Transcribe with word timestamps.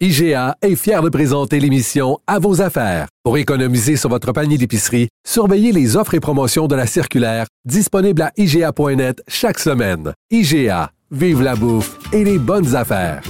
IGA 0.00 0.56
est 0.60 0.74
fier 0.74 1.02
de 1.02 1.08
présenter 1.08 1.60
l'émission 1.60 2.18
À 2.26 2.40
vos 2.40 2.60
affaires. 2.60 3.06
Pour 3.22 3.38
économiser 3.38 3.96
sur 3.96 4.10
votre 4.10 4.32
panier 4.32 4.58
d'épicerie, 4.58 5.06
surveillez 5.24 5.70
les 5.70 5.96
offres 5.96 6.14
et 6.14 6.20
promotions 6.20 6.66
de 6.66 6.74
la 6.74 6.88
circulaire 6.88 7.46
disponible 7.64 8.22
à 8.22 8.32
IGA.net 8.36 9.22
chaque 9.28 9.60
semaine. 9.60 10.12
IGA, 10.32 10.90
vive 11.12 11.42
la 11.42 11.54
bouffe 11.54 11.96
et 12.12 12.24
les 12.24 12.38
bonnes 12.40 12.74
affaires. 12.74 13.22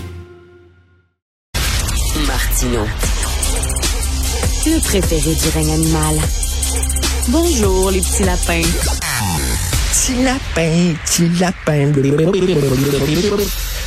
Martino. 2.27 2.80
Le 4.64 4.80
préféré 4.80 5.34
du 5.34 5.48
règne 5.50 5.74
animal. 5.74 6.16
Bonjour, 7.28 7.91
les 7.91 8.00
petits 8.00 8.24
lapins. 8.24 8.62
Petit 9.92 10.22
lapin, 10.24 10.94
petit 11.05 11.28
lapin. 11.38 11.92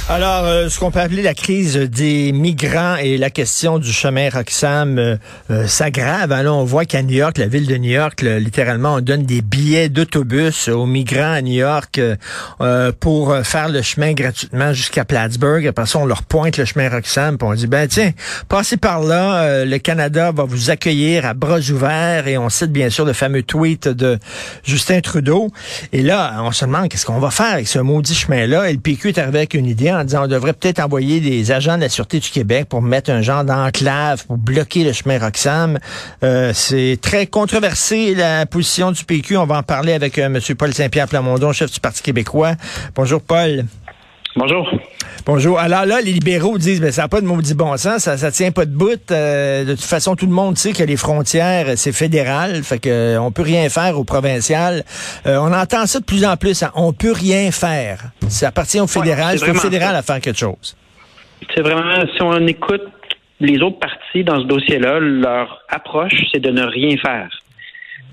Alors, 0.09 0.45
euh, 0.45 0.69
ce 0.69 0.79
qu'on 0.79 0.89
peut 0.89 1.01
appeler 1.01 1.21
la 1.21 1.33
crise 1.33 1.75
des 1.75 2.31
migrants 2.31 2.95
et 2.95 3.17
la 3.17 3.29
question 3.29 3.77
du 3.77 3.91
chemin 3.91 4.29
Roxham 4.29 4.97
euh, 4.97 5.17
euh, 5.51 5.67
s'aggrave. 5.67 6.31
Alors, 6.31 6.59
on 6.59 6.63
voit 6.63 6.85
qu'à 6.85 7.03
New 7.03 7.15
York, 7.17 7.37
la 7.37 7.47
ville 7.47 7.67
de 7.67 7.75
New 7.75 7.91
York, 7.91 8.21
littéralement, 8.21 8.95
on 8.95 9.01
donne 9.01 9.23
des 9.23 9.41
billets 9.41 9.89
d'autobus 9.89 10.69
aux 10.69 10.85
migrants 10.85 11.33
à 11.33 11.41
New 11.41 11.55
York 11.55 11.99
pour 13.01 13.35
faire 13.43 13.67
le 13.67 13.81
chemin 13.81 14.13
gratuitement 14.13 14.71
jusqu'à 14.71 15.03
Plattsburgh. 15.03 15.67
Après 15.67 15.85
ça, 15.85 15.99
on 15.99 16.05
leur 16.05 16.23
pointe 16.23 16.57
le 16.57 16.63
chemin 16.63 16.89
Roxham, 16.89 17.37
puis 17.37 17.47
on 17.47 17.53
dit, 17.53 17.67
ben 17.67 17.87
tiens, 17.87 18.11
passez 18.47 18.77
par 18.77 19.01
là, 19.01 19.65
le 19.65 19.77
Canada 19.77 20.31
va 20.31 20.45
vous 20.45 20.69
accueillir 20.69 21.25
à 21.25 21.33
bras 21.33 21.59
ouverts. 21.59 22.27
Et 22.27 22.37
on 22.37 22.47
cite 22.47 22.71
bien 22.71 22.89
sûr 22.89 23.03
le 23.03 23.13
fameux 23.13 23.43
tweet 23.43 23.89
de 23.89 24.17
Justin 24.63 25.01
Trudeau. 25.01 25.49
Et 25.91 26.01
là, 26.01 26.37
on 26.39 26.51
se 26.53 26.63
demande 26.63 26.87
qu'est-ce 26.87 27.05
qu'on 27.05 27.19
va 27.19 27.31
faire 27.31 27.53
avec 27.53 27.67
ce 27.67 27.79
maudit 27.79 28.15
chemin-là? 28.15 28.71
Et 28.71 28.79
est 28.87 29.17
arrivé 29.17 29.39
avec 29.39 29.53
une 29.53 29.65
idée 29.65 29.96
en 29.97 30.03
disant 30.03 30.25
on 30.25 30.27
devrait 30.27 30.53
peut-être 30.53 30.79
envoyer 30.79 31.19
des 31.19 31.51
agents 31.51 31.75
de 31.75 31.81
la 31.81 31.89
Sûreté 31.89 32.19
du 32.19 32.29
Québec 32.29 32.67
pour 32.69 32.81
mettre 32.81 33.11
un 33.11 33.21
genre 33.21 33.43
d'enclave 33.43 34.25
pour 34.25 34.37
bloquer 34.37 34.83
le 34.83 34.93
chemin 34.93 35.19
Roxham. 35.19 35.79
Euh, 36.23 36.51
c'est 36.53 36.97
très 37.01 37.27
controversé 37.27 38.15
la 38.15 38.45
position 38.45 38.91
du 38.91 39.03
PQ. 39.03 39.37
On 39.37 39.45
va 39.45 39.57
en 39.57 39.63
parler 39.63 39.93
avec 39.93 40.17
euh, 40.17 40.25
M. 40.25 40.39
Paul 40.57 40.73
Saint-Pierre 40.73 41.07
Plamondon, 41.07 41.51
chef 41.53 41.71
du 41.71 41.79
Parti 41.79 42.01
québécois. 42.01 42.53
Bonjour 42.95 43.21
Paul. 43.21 43.65
Bonjour. 44.37 44.69
Bonjour. 45.25 45.57
Alors 45.59 45.85
là, 45.85 45.99
les 45.99 46.11
libéraux 46.11 46.59
disent, 46.59 46.79
ben, 46.79 46.91
ça 46.91 47.01
n'a 47.01 47.07
pas 47.07 47.21
de 47.21 47.25
maudit 47.25 47.55
bon 47.55 47.75
sens, 47.75 48.03
ça, 48.03 48.17
ça 48.17 48.29
tient 48.29 48.51
pas 48.51 48.65
de 48.65 48.71
bout. 48.71 49.09
Euh, 49.09 49.65
de 49.65 49.71
toute 49.71 49.83
façon, 49.83 50.15
tout 50.15 50.27
le 50.27 50.31
monde 50.31 50.57
sait 50.57 50.73
que 50.73 50.83
les 50.83 50.95
frontières, 50.95 51.75
c'est 51.75 51.91
fédéral, 51.91 52.61
fait 52.61 52.77
que 52.77 52.87
euh, 52.87 53.19
on 53.19 53.31
peut 53.31 53.41
rien 53.41 53.67
faire 53.69 53.97
au 53.97 54.03
provincial. 54.03 54.83
Euh, 55.25 55.37
on 55.37 55.51
entend 55.51 55.87
ça 55.87 55.99
de 56.01 56.05
plus 56.05 56.23
en 56.23 56.37
plus. 56.37 56.61
Hein. 56.61 56.69
on 56.75 56.93
peut 56.93 57.13
rien 57.13 57.49
faire. 57.49 58.11
Ça 58.29 58.49
appartient 58.49 58.79
au 58.79 58.85
fédéral. 58.85 59.39
c'est 59.39 59.49
au 59.49 59.55
fédéral 59.55 59.95
à 59.95 60.03
faire 60.03 60.21
quelque 60.21 60.37
chose. 60.37 60.77
C'est 61.55 61.61
vraiment, 61.61 62.05
si 62.15 62.21
on 62.21 62.45
écoute 62.45 62.83
les 63.39 63.59
autres 63.63 63.79
partis 63.79 64.23
dans 64.23 64.39
ce 64.39 64.45
dossier-là, 64.45 64.99
leur 64.99 65.63
approche, 65.67 66.13
c'est 66.31 66.39
de 66.39 66.51
ne 66.51 66.63
rien 66.63 66.95
faire. 66.97 67.29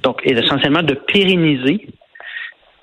Donc, 0.02 0.22
essentiellement 0.24 0.82
de 0.82 0.94
pérenniser 0.94 1.86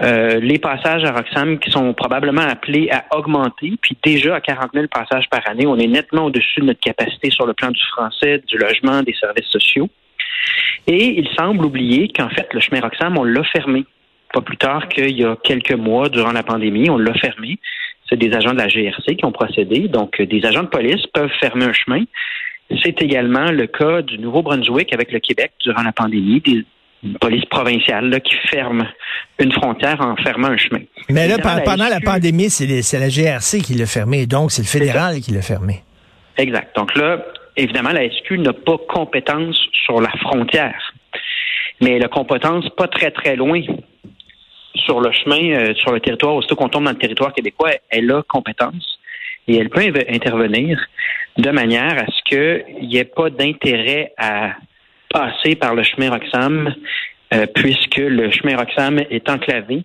euh, 0.01 0.39
les 0.39 0.57
passages 0.57 1.03
à 1.03 1.11
Roxham 1.11 1.59
qui 1.59 1.69
sont 1.69 1.93
probablement 1.93 2.41
appelés 2.41 2.89
à 2.91 3.05
augmenter, 3.15 3.73
puis 3.81 3.95
déjà 4.03 4.35
à 4.35 4.41
40 4.41 4.71
000 4.73 4.87
passages 4.87 5.29
par 5.29 5.47
année, 5.47 5.67
on 5.67 5.77
est 5.77 5.87
nettement 5.87 6.25
au-dessus 6.25 6.61
de 6.61 6.65
notre 6.65 6.79
capacité 6.79 7.29
sur 7.29 7.45
le 7.45 7.53
plan 7.53 7.69
du 7.69 7.81
français, 7.91 8.41
du 8.47 8.57
logement, 8.57 9.03
des 9.03 9.13
services 9.13 9.47
sociaux. 9.47 9.89
Et 10.87 11.19
il 11.19 11.29
semble 11.37 11.65
oublier 11.65 12.07
qu'en 12.07 12.29
fait, 12.29 12.47
le 12.53 12.59
chemin 12.59 12.81
Roxham, 12.81 13.17
on 13.17 13.23
l'a 13.23 13.43
fermé. 13.43 13.85
Pas 14.33 14.41
plus 14.41 14.57
tard 14.57 14.87
qu'il 14.87 15.17
y 15.17 15.23
a 15.23 15.35
quelques 15.35 15.73
mois, 15.73 16.09
durant 16.09 16.31
la 16.31 16.43
pandémie, 16.43 16.89
on 16.89 16.97
l'a 16.97 17.13
fermé. 17.13 17.59
C'est 18.09 18.17
des 18.17 18.33
agents 18.33 18.53
de 18.53 18.57
la 18.57 18.67
GRC 18.67 19.15
qui 19.15 19.25
ont 19.25 19.31
procédé. 19.31 19.87
Donc, 19.87 20.19
des 20.21 20.45
agents 20.45 20.63
de 20.63 20.69
police 20.69 21.05
peuvent 21.13 21.31
fermer 21.39 21.65
un 21.65 21.73
chemin. 21.73 22.03
C'est 22.83 23.01
également 23.01 23.51
le 23.51 23.67
cas 23.67 24.01
du 24.01 24.17
Nouveau-Brunswick 24.17 24.93
avec 24.93 25.11
le 25.11 25.19
Québec 25.19 25.51
durant 25.63 25.83
la 25.83 25.91
pandémie. 25.91 26.41
Une 27.03 27.17
police 27.17 27.45
provinciale 27.45 28.21
qui 28.21 28.35
ferme 28.49 28.87
une 29.39 29.51
frontière 29.51 29.99
en 30.01 30.15
fermant 30.17 30.49
un 30.49 30.57
chemin. 30.57 30.81
Mais 31.09 31.27
là, 31.27 31.37
pendant 31.39 31.87
la, 31.87 31.99
pandémie, 31.99 32.49
c'est 32.49 32.99
la 32.99 33.09
GRC 33.09 33.61
qui 33.61 33.73
l'a 33.73 33.85
fermé, 33.85 34.27
donc 34.27 34.51
c'est 34.51 34.61
le 34.61 34.67
fédéral 34.67 35.19
qui 35.19 35.31
l'a 35.31 35.41
fermé. 35.41 35.81
Exact. 36.37 36.75
Donc 36.75 36.95
là, 36.95 37.25
évidemment, 37.57 37.91
la 37.91 38.09
SQ 38.09 38.37
n'a 38.39 38.53
pas 38.53 38.77
compétence 38.87 39.57
sur 39.85 39.99
la 39.99 40.11
frontière, 40.21 40.93
mais 41.81 41.93
elle 41.93 42.05
a 42.05 42.07
compétence 42.07 42.69
pas 42.77 42.87
très 42.87 43.11
très 43.11 43.35
loin 43.35 43.61
sur 44.75 45.01
le 45.01 45.11
chemin, 45.11 45.51
euh, 45.51 45.73
sur 45.75 45.91
le 45.91 45.99
territoire, 45.99 46.35
aussitôt 46.35 46.55
qu'on 46.55 46.69
tombe 46.69 46.85
dans 46.85 46.91
le 46.91 46.97
territoire 46.97 47.33
québécois, 47.33 47.71
elle 47.89 48.11
a 48.11 48.23
compétence 48.23 48.99
et 49.47 49.57
elle 49.57 49.69
peut 49.69 49.81
intervenir 50.09 50.79
de 51.37 51.49
manière 51.49 51.97
à 51.97 52.05
ce 52.07 52.23
qu'il 52.25 52.87
n'y 52.87 52.97
ait 52.97 53.05
pas 53.05 53.29
d'intérêt 53.29 54.13
à 54.17 54.53
passer 55.11 55.55
par 55.55 55.75
le 55.75 55.83
chemin 55.83 56.09
Roxham, 56.09 56.73
euh, 57.33 57.45
puisque 57.53 57.97
le 57.97 58.31
chemin 58.31 58.57
Roxham 58.57 58.99
est 59.09 59.29
enclavé. 59.29 59.83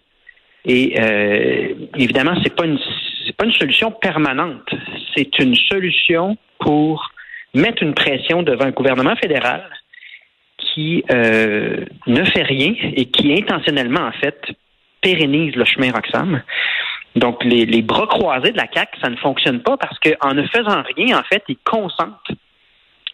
Et 0.65 0.95
euh, 0.99 1.75
évidemment, 1.97 2.35
c'est 2.43 2.55
pas 2.55 2.65
une 2.65 2.79
pas 3.37 3.45
une 3.45 3.53
solution 3.53 3.91
permanente. 3.91 4.69
C'est 5.15 5.39
une 5.39 5.55
solution 5.55 6.37
pour 6.59 7.11
mettre 7.55 7.83
une 7.83 7.95
pression 7.95 8.43
devant 8.43 8.65
un 8.65 8.71
gouvernement 8.71 9.17
fédéral 9.17 9.63
qui 10.59 11.05
euh, 11.11 11.85
ne 12.07 12.25
fait 12.25 12.43
rien 12.43 12.75
et 12.95 13.07
qui 13.07 13.33
intentionnellement, 13.33 14.07
en 14.07 14.13
fait, 14.13 14.41
pérennise 15.01 15.55
le 15.55 15.65
chemin 15.65 15.93
Roxham. 15.93 16.43
Donc, 17.15 17.45
les, 17.45 17.65
les 17.65 17.83
bras 17.83 18.07
croisés 18.07 18.53
de 18.53 18.57
la 18.57 18.67
CAC, 18.67 18.91
ça 19.03 19.09
ne 19.09 19.17
fonctionne 19.17 19.63
pas 19.63 19.77
parce 19.77 19.99
qu'en 19.99 20.35
ne 20.35 20.43
faisant 20.49 20.83
rien, 20.97 21.19
en 21.19 21.23
fait, 21.23 21.43
ils 21.49 21.59
consentent 21.65 22.31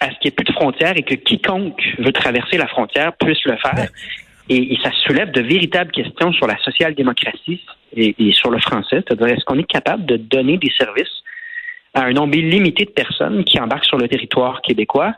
à 0.02 0.06
ce 0.06 0.18
qu'il 0.18 0.24
n'y 0.24 0.28
ait 0.28 0.30
plus 0.32 0.44
de 0.44 0.52
frontières 0.52 0.96
et 0.96 1.02
que 1.02 1.14
quiconque 1.14 1.80
veut 1.98 2.12
traverser 2.12 2.56
la 2.58 2.66
frontière 2.66 3.12
puisse 3.16 3.44
le 3.44 3.56
faire. 3.56 3.88
Et, 4.48 4.76
ça 4.82 4.90
soulève 5.06 5.30
de 5.30 5.40
véritables 5.40 5.92
questions 5.92 6.32
sur 6.32 6.46
la 6.46 6.58
social-démocratie 6.58 7.64
et, 7.94 8.14
et, 8.18 8.32
sur 8.32 8.50
le 8.50 8.58
français. 8.58 9.02
C'est-à-dire, 9.06 9.28
est-ce 9.28 9.44
qu'on 9.44 9.58
est 9.58 9.70
capable 9.70 10.04
de 10.04 10.16
donner 10.16 10.58
des 10.58 10.72
services 10.76 11.22
à 11.94 12.02
un 12.02 12.12
nombre 12.12 12.34
illimité 12.34 12.84
de 12.84 12.90
personnes 12.90 13.44
qui 13.44 13.60
embarquent 13.60 13.84
sur 13.84 13.98
le 13.98 14.08
territoire 14.08 14.60
québécois? 14.62 15.14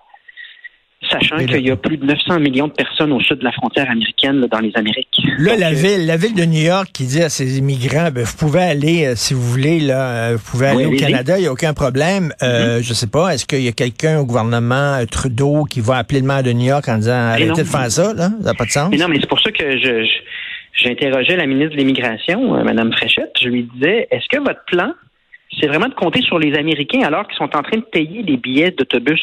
Sachant 1.11 1.37
qu'il 1.37 1.67
y 1.67 1.71
a 1.71 1.77
plus 1.77 1.97
de 1.97 2.05
900 2.05 2.41
millions 2.41 2.69
de 2.69 2.73
personnes 2.73 3.13
au 3.13 3.21
sud 3.21 3.39
de 3.39 3.45
la 3.45 3.53
frontière 3.53 3.91
américaine 3.91 4.47
dans 4.51 4.59
les 4.59 4.73
Amériques. 4.75 5.09
Là, 5.39 5.57
la 5.57 5.69
euh, 5.69 5.73
ville, 5.73 6.07
la 6.07 6.17
ville 6.17 6.35
de 6.35 6.45
New 6.45 6.63
York 6.63 6.89
qui 6.93 7.05
dit 7.05 7.23
à 7.23 7.29
ses 7.29 7.59
immigrants, 7.59 8.11
ben, 8.13 8.25
vous 8.25 8.37
pouvez 8.37 8.63
aller, 8.63 9.07
euh, 9.07 9.15
si 9.17 9.35
vous 9.35 9.43
voulez, 9.43 9.81
là, 9.81 10.31
euh, 10.31 10.37
vous 10.37 10.51
pouvez 10.51 10.67
aller 10.67 10.87
au 10.87 10.97
Canada, 10.97 11.39
il 11.39 11.43
n'y 11.43 11.47
a 11.47 11.53
aucun 11.53 11.75
problème. 11.75 12.33
Euh, 12.43 12.79
mm-hmm. 12.79 12.83
Je 12.83 12.95
sais 12.95 13.07
pas, 13.07 13.35
est-ce 13.35 13.47
qu'il 13.47 13.63
y 13.63 13.69
a 13.69 13.73
quelqu'un 13.73 14.21
au 14.21 14.27
gouvernement 14.27 15.05
Trudeau 15.11 15.65
qui 15.65 15.81
va 15.81 15.97
appeler 15.97 16.21
le 16.21 16.27
maire 16.27 16.43
de 16.43 16.53
New 16.53 16.67
York 16.67 16.89
en 16.89 16.97
disant 16.97 17.13
arrêtez 17.13 17.63
de 17.63 17.65
faire 17.65 17.91
ça, 17.91 18.15
là? 18.15 18.31
Ça 18.41 18.45
n'a 18.45 18.55
pas 18.55 18.65
de 18.65 18.71
sens? 18.71 18.89
Mais 18.91 18.97
non, 18.97 19.09
mais 19.09 19.19
c'est 19.21 19.29
pour 19.29 19.41
ça 19.41 19.51
que 19.51 19.79
je, 19.79 20.07
j'interrogeais 20.75 21.37
la 21.37 21.47
ministre 21.47 21.73
de 21.73 21.79
l'Immigration, 21.79 22.63
Mme 22.65 22.93
Fréchette. 22.93 23.33
Je 23.43 23.49
lui 23.49 23.69
disais, 23.75 24.09
est-ce 24.11 24.27
que 24.31 24.43
votre 24.43 24.65
plan, 24.67 24.93
c'est 25.61 25.67
vraiment 25.67 25.89
de 25.89 25.95
compter 25.95 26.23
sur 26.23 26.39
les 26.39 26.55
Américains 26.57 27.03
alors 27.03 27.27
qu'ils 27.27 27.37
sont 27.37 27.57
en 27.57 27.63
train 27.63 27.79
de 27.79 27.85
payer 27.85 28.23
des 28.23 28.37
billets 28.37 28.71
d'autobus? 28.71 29.23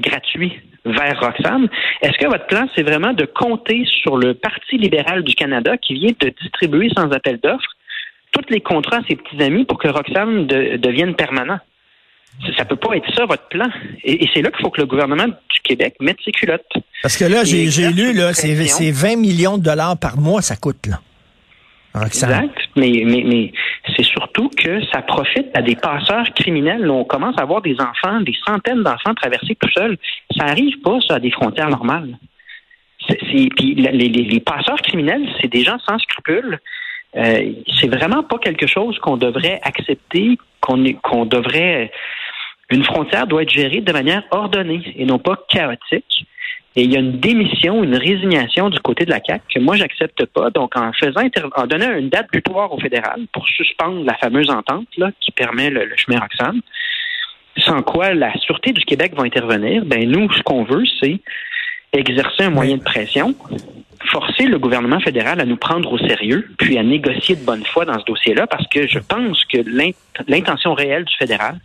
Gratuit 0.00 0.52
vers 0.84 1.18
Roxham. 1.20 1.68
Est-ce 2.02 2.18
que 2.18 2.26
votre 2.26 2.46
plan, 2.46 2.68
c'est 2.74 2.82
vraiment 2.82 3.12
de 3.12 3.24
compter 3.24 3.84
sur 4.02 4.16
le 4.16 4.34
Parti 4.34 4.76
libéral 4.76 5.22
du 5.22 5.34
Canada 5.34 5.76
qui 5.78 5.94
vient 5.94 6.12
de 6.20 6.32
distribuer 6.40 6.90
sans 6.94 7.10
appel 7.10 7.38
d'offres 7.42 7.70
tous 8.32 8.52
les 8.52 8.60
contrats 8.60 8.98
à 8.98 9.02
ses 9.08 9.16
petits 9.16 9.42
amis 9.42 9.64
pour 9.64 9.78
que 9.78 9.88
Roxham 9.88 10.46
devienne 10.46 11.14
permanent? 11.14 11.58
Ça 12.56 12.64
peut 12.64 12.76
pas 12.76 12.96
être 12.96 13.14
ça, 13.14 13.26
votre 13.26 13.46
plan. 13.48 13.68
Et, 14.02 14.28
c'est 14.34 14.42
là 14.42 14.50
qu'il 14.50 14.60
faut 14.60 14.70
que 14.70 14.80
le 14.80 14.88
gouvernement 14.88 15.26
du 15.28 15.60
Québec 15.62 15.94
mette 16.00 16.18
ses 16.24 16.32
culottes. 16.32 16.66
Parce 17.02 17.16
que 17.16 17.24
là, 17.24 17.44
j'ai 17.44 17.90
lu, 17.90 18.12
là, 18.12 18.34
c'est 18.34 18.90
20 18.90 19.16
millions 19.16 19.56
de 19.56 19.62
dollars 19.62 19.96
par 19.98 20.18
mois, 20.18 20.42
ça 20.42 20.56
coûte, 20.56 20.86
là. 20.86 21.00
Exact. 22.02 22.58
Mais, 22.76 23.02
mais, 23.04 23.22
mais 23.24 23.52
c'est 23.96 24.04
surtout 24.04 24.50
que 24.50 24.84
ça 24.86 25.02
profite 25.02 25.56
à 25.56 25.62
des 25.62 25.76
passeurs 25.76 26.26
criminels. 26.34 26.90
On 26.90 27.04
commence 27.04 27.38
à 27.38 27.44
voir 27.44 27.62
des 27.62 27.76
enfants, 27.80 28.20
des 28.20 28.36
centaines 28.44 28.82
d'enfants 28.82 29.14
traverser 29.14 29.54
tout 29.54 29.70
seuls. 29.70 29.96
Ça 30.36 30.44
arrive 30.44 30.80
pas, 30.80 30.98
ça, 31.06 31.14
à 31.14 31.20
des 31.20 31.30
frontières 31.30 31.70
normales. 31.70 32.18
puis 33.06 33.74
les, 33.76 34.40
passeurs 34.40 34.80
criminels, 34.82 35.28
c'est 35.40 35.48
des 35.48 35.62
gens 35.62 35.78
sans 35.86 35.98
scrupules. 35.98 36.58
Euh, 37.16 37.52
c'est 37.78 37.88
vraiment 37.88 38.24
pas 38.24 38.38
quelque 38.38 38.66
chose 38.66 38.98
qu'on 38.98 39.16
devrait 39.16 39.60
accepter, 39.62 40.36
qu'on 40.60 40.82
qu'on 40.94 41.26
devrait 41.26 41.92
une 42.70 42.82
frontière 42.82 43.26
doit 43.26 43.42
être 43.42 43.50
gérée 43.52 43.82
de 43.82 43.92
manière 43.92 44.24
ordonnée 44.30 44.82
et 44.96 45.04
non 45.04 45.18
pas 45.18 45.36
chaotique. 45.48 46.26
Et 46.76 46.82
il 46.82 46.92
y 46.92 46.96
a 46.96 47.00
une 47.00 47.20
démission, 47.20 47.84
une 47.84 47.94
résignation 47.94 48.68
du 48.68 48.80
côté 48.80 49.04
de 49.04 49.10
la 49.10 49.20
CAQ 49.24 49.44
que 49.54 49.60
moi, 49.60 49.76
j'accepte 49.76 50.26
pas. 50.26 50.50
Donc, 50.50 50.76
en 50.76 50.92
faisant, 50.92 51.22
en 51.56 51.66
donnant 51.66 51.96
une 51.96 52.08
date 52.08 52.26
butoir 52.32 52.72
au 52.72 52.80
fédéral 52.80 53.26
pour 53.32 53.46
suspendre 53.48 54.04
la 54.04 54.14
fameuse 54.14 54.50
entente 54.50 54.88
là, 54.96 55.10
qui 55.20 55.30
permet 55.30 55.70
le, 55.70 55.88
chemin 55.96 56.18
Roxham, 56.18 56.60
sans 57.58 57.82
quoi 57.82 58.14
la 58.14 58.36
Sûreté 58.38 58.72
du 58.72 58.84
Québec 58.84 59.12
va 59.16 59.22
intervenir, 59.22 59.84
ben 59.84 60.10
nous, 60.10 60.30
ce 60.32 60.42
qu'on 60.42 60.64
veut, 60.64 60.84
c'est 61.00 61.20
exercer 61.92 62.42
un 62.42 62.50
moyen 62.50 62.76
de 62.76 62.82
pression, 62.82 63.36
forcer 64.10 64.46
le 64.46 64.58
gouvernement 64.58 64.98
fédéral 64.98 65.40
à 65.40 65.44
nous 65.44 65.56
prendre 65.56 65.92
au 65.92 65.98
sérieux, 65.98 66.48
puis 66.58 66.76
à 66.76 66.82
négocier 66.82 67.36
de 67.36 67.44
bonne 67.44 67.64
foi 67.64 67.84
dans 67.84 67.98
ce 68.00 68.04
dossier-là, 68.04 68.48
parce 68.48 68.66
que 68.66 68.88
je 68.88 68.98
pense 68.98 69.44
que 69.44 69.58
l'intention 70.26 70.74
réelle 70.74 71.04
du 71.04 71.14
fédéral, 71.16 71.60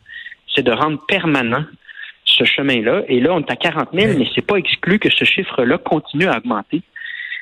c'est 0.54 0.62
de 0.62 0.72
rendre 0.72 1.00
permanent 1.08 1.66
ce 2.38 2.44
chemin-là. 2.44 3.04
Et 3.08 3.20
là, 3.20 3.34
on 3.34 3.40
est 3.40 3.52
à 3.52 3.56
40 3.56 3.90
000, 3.94 4.18
mais 4.18 4.28
c'est 4.34 4.46
pas 4.46 4.56
exclu 4.58 5.00
que 5.00 5.10
ce 5.10 5.26
chiffre-là 5.26 5.78
continue 5.78 6.28
à 6.28 6.38
augmenter. 6.38 6.82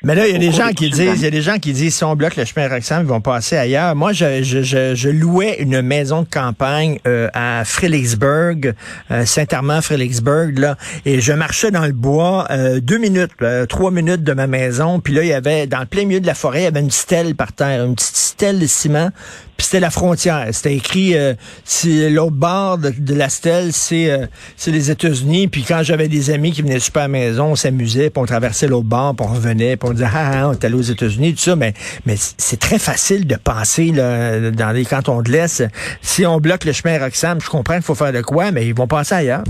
Mais 0.04 0.14
là, 0.14 0.28
il 0.28 0.32
y 0.32 0.36
a 0.36 0.38
des 0.38 0.52
gens 0.52 0.68
qui 0.68 0.90
disent, 0.90 1.16
il 1.16 1.24
y 1.24 1.26
a 1.26 1.30
des 1.30 1.42
gens 1.42 1.58
qui 1.58 1.72
disent, 1.72 1.96
si 1.96 2.04
on 2.04 2.14
bloque 2.14 2.36
le 2.36 2.44
chemin 2.44 2.68
Roxham, 2.68 3.02
ils 3.02 3.08
vont 3.08 3.20
passer 3.20 3.56
ailleurs. 3.56 3.96
Moi, 3.96 4.12
je, 4.12 4.44
je, 4.44 4.62
je, 4.94 5.08
louais 5.08 5.56
une 5.58 5.82
maison 5.82 6.22
de 6.22 6.28
campagne 6.28 7.00
euh, 7.04 7.28
à 7.34 7.64
Fredericksburg, 7.64 8.74
euh, 9.10 9.24
Saint-Armand-Fredericksburg, 9.24 10.56
là, 10.56 10.76
et 11.04 11.20
je 11.20 11.32
marchais 11.32 11.72
dans 11.72 11.84
le 11.84 11.92
bois 11.92 12.46
euh, 12.50 12.78
deux 12.78 12.98
minutes, 12.98 13.32
trois 13.68 13.90
minutes 13.90 14.22
de 14.22 14.32
ma 14.34 14.46
maison, 14.46 15.00
puis 15.00 15.14
là, 15.14 15.22
il 15.22 15.28
y 15.28 15.32
avait, 15.32 15.66
dans 15.66 15.80
le 15.80 15.86
plein 15.86 16.04
milieu 16.04 16.20
de 16.20 16.28
la 16.28 16.34
forêt, 16.34 16.60
il 16.60 16.64
y 16.64 16.66
avait 16.66 16.80
une 16.80 16.92
stèle 16.92 17.34
par 17.34 17.52
terre, 17.52 17.84
une 17.84 17.96
petite 17.96 18.14
stèle 18.14 18.60
de 18.60 18.66
ciment, 18.66 19.10
puis 19.58 19.66
c'était 19.66 19.80
la 19.80 19.90
frontière. 19.90 20.46
C'était 20.52 20.76
écrit, 20.76 21.16
euh, 21.16 21.34
si 21.64 22.08
l'autre 22.10 22.36
bord 22.36 22.78
de, 22.78 23.14
la 23.14 23.28
stèle, 23.28 23.72
c'est 23.72 24.08
euh, 24.08 24.26
les 24.68 24.90
États-Unis. 24.92 25.48
Puis 25.48 25.64
quand 25.64 25.82
j'avais 25.82 26.06
des 26.06 26.30
amis 26.30 26.52
qui 26.52 26.62
venaient 26.62 26.78
super 26.78 27.02
à 27.02 27.04
la 27.06 27.08
maison, 27.08 27.46
on 27.46 27.56
s'amusait, 27.56 28.08
puis 28.08 28.22
on 28.22 28.24
traversait 28.24 28.68
l'autre 28.68 28.86
bord, 28.86 29.16
puis 29.16 29.26
on 29.28 29.34
revenait, 29.34 29.76
puis 29.76 29.90
on 29.90 29.92
disait, 29.92 30.06
ah, 30.14 30.30
ah 30.32 30.48
on 30.50 30.52
est 30.52 30.64
allé 30.64 30.74
aux 30.76 30.80
États-Unis, 30.80 31.34
tout 31.34 31.40
ça. 31.40 31.56
Mais, 31.56 31.74
mais 32.06 32.14
c'est 32.16 32.60
très 32.60 32.78
facile 32.78 33.26
de 33.26 33.34
penser 33.34 33.90
là, 33.90 34.50
dans 34.52 34.70
les 34.70 34.84
cantons 34.84 35.22
de 35.22 35.32
l'Est. 35.32 35.64
Si 36.02 36.24
on 36.24 36.38
bloque 36.38 36.64
le 36.64 36.72
chemin 36.72 36.96
Roxham, 37.00 37.40
je 37.40 37.50
comprends 37.50 37.74
qu'il 37.74 37.82
faut 37.82 37.96
faire 37.96 38.12
de 38.12 38.22
quoi, 38.22 38.52
mais 38.52 38.64
ils 38.64 38.74
vont 38.74 38.86
passer 38.86 39.16
ailleurs. 39.16 39.44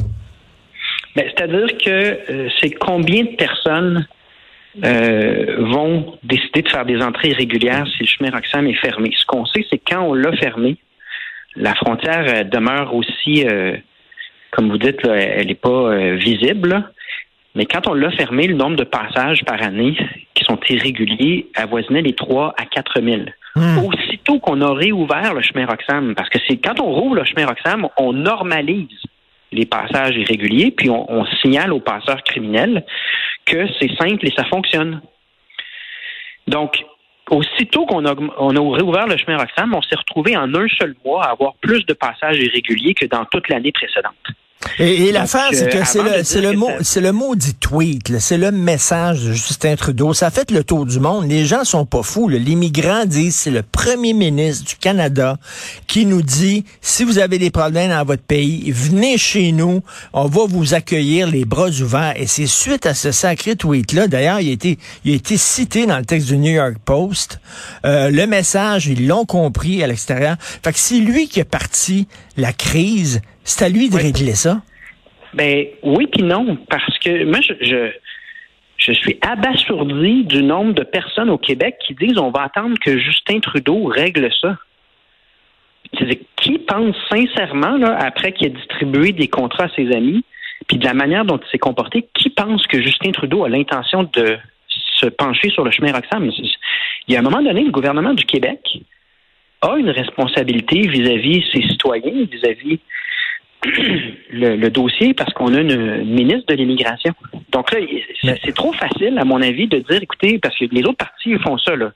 C'est-à-dire 1.15 1.69
que 1.85 1.91
euh, 1.91 2.49
c'est 2.61 2.71
combien 2.71 3.25
de 3.25 3.37
personnes 3.37 4.07
euh, 4.85 5.57
vont 5.59 6.19
décider 6.23 6.63
de 6.63 6.69
faire 6.69 6.85
des 6.85 7.01
entrées 7.03 7.33
régulières 7.33 7.87
si 7.87 8.01
le 8.01 8.07
chemin 8.07 8.31
Roxham 8.31 8.67
est 8.67 8.75
fermé. 8.75 9.11
Ce 9.17 9.27
qu'on 9.27 9.45
sait, 9.47 9.65
c'est 9.71 9.79
quand 9.79 10.03
on 10.03 10.15
l'a 10.15 10.33
fermé, 10.37 10.77
la 11.57 11.75
frontière 11.75 12.25
euh, 12.29 12.45
demeure 12.45 12.95
aussi, 12.95 13.45
euh, 13.47 13.77
comme 14.51 14.71
vous 14.71 14.79
dites, 14.79 15.05
elle 15.05 15.47
n'est 15.47 15.55
pas 15.55 16.15
visible. 16.15 16.91
Mais 17.55 17.67
quand 17.67 17.89
on 17.89 17.95
l'a 17.95 18.11
fermé, 18.13 18.47
le 18.47 18.55
nombre 18.55 18.77
de 18.77 18.85
passages 18.85 19.45
par 19.45 19.61
année 19.63 19.97
qui 20.35 20.45
sont 20.45 20.59
irréguliers 20.69 21.49
avoisinait 21.57 22.03
les 22.03 22.15
3 22.15 22.55
à 22.57 22.65
4 22.65 23.03
000. 23.03 23.23
Hmm. 23.57 23.79
Aussitôt 23.79 24.39
qu'on 24.39 24.61
a 24.61 24.73
réouvert 24.73 25.35
le 25.35 25.43
chemin 25.43 25.67
Roxham, 25.67 26.15
parce 26.15 26.29
que 26.29 26.39
c'est 26.47 26.59
quand 26.59 26.81
on 26.81 26.93
rouvre 26.93 27.17
le 27.17 27.25
chemin 27.25 27.47
Roxham, 27.47 27.89
on 27.97 28.13
normalise 28.13 28.89
les 29.53 29.67
passages 29.67 30.17
irréguliers, 30.17 30.71
puis 30.71 30.91
on 30.91 31.25
signale 31.41 31.73
aux 31.73 31.81
passeurs 31.81 32.23
criminels 32.23 32.85
que 33.47 33.67
c'est 33.81 33.95
simple 33.97 34.27
et 34.27 34.33
ça 34.37 34.45
fonctionne. 34.45 35.01
Donc, 36.47 36.85
aussitôt 37.31 37.87
qu'on 37.87 38.05
a, 38.07 38.15
on 38.39 38.57
a 38.57 38.77
réouvert 38.77 39.07
le 39.07 39.17
chemin 39.17 39.37
Roxham, 39.37 39.75
on 39.75 39.83
s'est 39.83 39.97
retrouvé 39.97 40.37
en 40.37 40.55
un 40.55 40.69
seul 40.69 40.95
mois 41.05 41.25
à 41.25 41.31
avoir 41.31 41.55
plus 41.55 41.85
de 41.87 41.93
passages 41.93 42.39
irréguliers 42.39 42.95
que 42.95 43.07
dans 43.07 43.25
toute 43.27 43.49
l'année 43.49 43.73
précédente. 43.73 44.15
Et, 44.81 45.13
l'affaire, 45.13 45.51
c'est 45.53 45.69
que 45.69 45.85
c'est 45.85 46.41
le, 46.41 46.53
mot, 46.53 46.71
c'est 46.83 47.01
le 47.01 47.13
mot 47.13 47.37
dit 47.37 47.55
tweet, 47.55 48.19
c'est 48.19 48.39
le 48.39 48.51
message 48.51 49.23
de 49.23 49.33
Justin 49.33 49.77
Trudeau. 49.77 50.15
Ça 50.15 50.31
fait 50.31 50.51
le 50.51 50.65
tour 50.65 50.85
du 50.85 50.99
monde. 50.99 51.29
Les 51.29 51.47
gens 51.47 51.65
sont 51.65 51.87
pas 51.87 52.03
fous. 52.03 52.29
Les 52.29 52.55
migrants 52.55 53.05
disent, 53.05 53.37
c'est 53.37 53.51
le 53.51 53.63
premier 53.63 54.13
ministre 54.15 54.65
du 54.65 54.77
Canada 54.77 55.37
qui 55.87 56.07
nous 56.07 56.23
dit, 56.23 56.65
si 56.81 57.05
vous 57.05 57.19
avez 57.19 57.39
des 57.39 57.51
problèmes 57.51 57.91
dans 57.91 58.05
votre 58.05 58.23
pays, 58.23 58.71
venez 58.73 59.17
chez 59.17 59.53
nous, 59.53 59.83
on 60.13 60.27
va 60.27 60.47
vous 60.49 60.75
accueillir 60.75 61.29
les 61.29 61.45
bras 61.45 61.71
ouverts. 61.71 62.15
Et 62.17 62.27
c'est 62.27 62.47
suite 62.47 62.87
à 62.87 62.95
ce 62.95 63.13
sacré 63.13 63.55
tweet-là. 63.55 64.09
D'ailleurs, 64.09 64.41
il 64.41 64.49
a 64.49 64.53
été, 64.53 64.79
il 65.05 65.13
a 65.13 65.17
été 65.17 65.37
cité 65.37 65.87
dans 65.87 65.99
le 65.99 66.05
texte 66.05 66.29
du 66.29 66.37
New 66.37 66.53
York 66.53 66.77
Post. 66.85 67.41
Euh, 67.85 68.11
le 68.11 68.27
message, 68.27 68.87
ils 68.87 69.07
l'ont 69.07 69.25
compris 69.25 69.83
à 69.85 69.87
l'extérieur. 69.87 70.37
Fait 70.41 70.73
que 70.73 70.79
c'est 70.79 70.99
lui 70.99 71.29
qui 71.29 71.41
a 71.41 71.45
parti 71.45 72.09
la 72.37 72.53
crise 72.53 73.21
c'est 73.49 73.65
à 73.65 73.69
lui 73.69 73.89
de 73.89 73.97
régler 73.97 74.35
ça? 74.35 74.63
Ben 75.35 75.67
oui 75.83 76.07
puis 76.07 76.23
non, 76.23 76.57
parce 76.69 76.99
que 76.99 77.25
moi 77.25 77.41
je, 77.41 77.91
je, 78.77 78.93
suis 78.93 79.19
abasourdi 79.21 80.25
du 80.25 80.43
nombre 80.43 80.73
de 80.73 80.85
personnes 80.85 81.31
au 81.31 81.39
Québec 81.39 81.77
qui 81.87 81.95
disent 81.95 82.19
on 82.19 82.31
va 82.31 82.43
attendre 82.43 82.77
que 82.79 82.99
Justin 82.99 83.41
Trudeau 83.41 83.85
règle 83.85 84.31
ça. 84.41 84.57
Qui 86.37 86.59
pense 86.59 86.95
sincèrement, 87.11 87.79
là, 87.79 87.97
après 87.99 88.33
qu'il 88.33 88.47
ait 88.47 88.51
distribué 88.51 89.13
des 89.13 89.29
contrats 89.29 89.65
à 89.65 89.75
ses 89.75 89.91
amis, 89.93 90.23
puis 90.67 90.77
de 90.77 90.85
la 90.85 90.93
manière 90.93 91.25
dont 91.25 91.39
il 91.39 91.51
s'est 91.51 91.59
comporté, 91.59 92.07
qui 92.15 92.29
pense 92.29 92.67
que 92.67 92.83
Justin 92.83 93.13
Trudeau 93.13 93.45
a 93.45 93.49
l'intention 93.49 94.03
de 94.03 94.37
se 94.69 95.07
pencher 95.07 95.49
sur 95.49 95.65
le 95.65 95.71
chemin 95.71 95.93
Roxham? 95.93 96.31
Il 96.31 97.15
y 97.15 97.17
a 97.17 97.21
un 97.21 97.23
moment 97.23 97.43
donné, 97.43 97.65
le 97.65 97.71
gouvernement 97.71 98.13
du 98.13 98.25
Québec 98.25 98.81
a 99.63 99.77
une 99.77 99.91
responsabilité 99.91 100.87
vis-à-vis 100.87 101.41
-vis 101.41 101.53
ses 101.53 101.63
citoyens, 101.69 102.27
vis-à-vis 102.31 102.81
le, 103.65 104.69
dossier 104.69 105.15
parce 105.15 105.33
qu'on 105.35 105.55
a 105.55 105.61
une, 105.61 106.05
ministre 106.05 106.47
de 106.49 106.55
l'immigration. 106.55 107.15
Donc 107.51 107.73
là, 107.73 107.81
c'est 108.23 108.55
trop 108.55 108.73
facile, 108.73 109.19
à 109.19 109.25
mon 109.25 109.43
avis, 109.43 109.67
de 109.67 109.79
dire, 109.79 110.03
écoutez, 110.03 110.39
parce 110.39 110.57
que 110.57 110.67
les 110.71 110.83
autres 110.83 110.99
partis 110.99 111.37
font 111.39 111.59
ça, 111.59 111.77
là. 111.77 111.93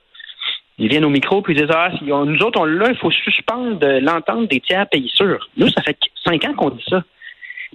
Ils 0.78 0.88
viennent 0.88 1.04
au 1.04 1.10
micro 1.10 1.42
puis 1.42 1.54
ils 1.54 1.60
disent 1.60 1.70
Ah, 1.70 1.90
si 1.98 2.04
nous 2.04 2.42
autres, 2.42 2.58
on 2.58 2.64
là, 2.64 2.86
il 2.88 2.96
faut 2.96 3.10
suspendre 3.10 3.78
l'entente 4.00 4.48
des 4.48 4.60
tiers 4.60 4.88
pays 4.88 5.10
sûrs. 5.14 5.48
Nous, 5.56 5.68
ça 5.68 5.82
fait 5.82 5.96
cinq 6.24 6.44
ans 6.44 6.54
qu'on 6.54 6.70
dit 6.70 6.84
ça. 6.88 7.04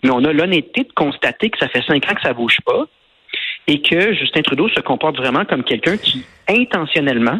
Mais 0.03 0.09
on 0.11 0.23
a 0.25 0.33
l'honnêteté 0.33 0.83
de 0.83 0.91
constater 0.93 1.49
que 1.49 1.57
ça 1.59 1.67
fait 1.67 1.83
cinq 1.83 2.09
ans 2.09 2.15
que 2.15 2.21
ça 2.21 2.33
bouge 2.33 2.57
pas 2.65 2.85
et 3.67 3.81
que 3.81 4.13
Justin 4.13 4.41
Trudeau 4.41 4.67
se 4.69 4.79
comporte 4.81 5.17
vraiment 5.17 5.45
comme 5.45 5.63
quelqu'un 5.63 5.97
qui, 5.97 6.25
intentionnellement, 6.49 7.39